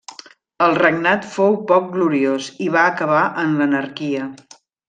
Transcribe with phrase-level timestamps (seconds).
[0.67, 4.29] El regnat fou poc gloriós i va acabar en l'anarquia.